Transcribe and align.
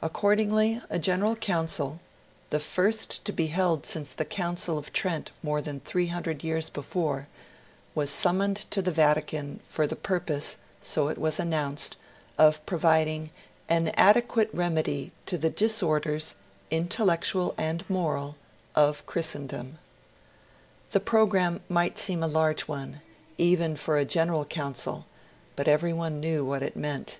Accordingly, 0.00 0.80
a 0.88 0.98
General 0.98 1.36
Council 1.36 2.00
the 2.48 2.58
first 2.58 3.22
to 3.26 3.32
be 3.32 3.48
held 3.48 3.84
since 3.84 4.14
the 4.14 4.24
Council 4.24 4.78
of 4.78 4.94
Trent 4.94 5.30
more 5.42 5.60
than 5.60 5.80
300 5.80 6.42
years 6.42 6.70
before 6.70 7.28
was 7.94 8.10
summoned 8.10 8.56
to 8.70 8.80
the 8.80 8.90
Vatican, 8.90 9.60
for 9.68 9.86
the 9.86 9.94
purpose, 9.94 10.56
so 10.80 11.08
it 11.08 11.18
was 11.18 11.38
announced, 11.38 11.98
of 12.38 12.64
providing 12.64 13.28
'an 13.68 13.88
adequate 13.88 14.48
remedy 14.54 15.12
to 15.26 15.36
the 15.36 15.50
disorders, 15.50 16.34
intellectual 16.70 17.54
and 17.58 17.84
moral, 17.90 18.36
of 18.74 19.04
Christendom'. 19.04 19.78
The 20.92 21.00
programme 21.00 21.60
might 21.68 21.98
seem 21.98 22.22
a 22.22 22.26
large 22.26 22.62
one, 22.62 23.02
even 23.36 23.76
for 23.76 23.98
a 23.98 24.06
General 24.06 24.46
Council; 24.46 25.04
but 25.56 25.68
everyone 25.68 26.20
knew 26.20 26.42
what 26.42 26.62
it 26.62 26.74
meant. 26.74 27.18